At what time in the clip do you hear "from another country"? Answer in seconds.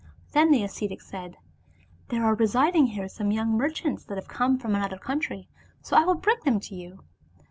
4.57-5.47